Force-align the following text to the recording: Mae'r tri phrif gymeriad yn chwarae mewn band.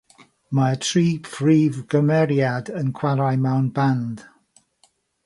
Mae'r 0.59 0.77
tri 0.85 1.03
phrif 1.27 1.77
gymeriad 1.95 2.71
yn 2.81 2.89
chwarae 3.01 3.37
mewn 3.45 3.69
band. 3.77 4.25